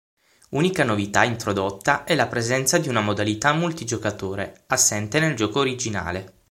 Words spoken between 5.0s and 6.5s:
nel gioco originale.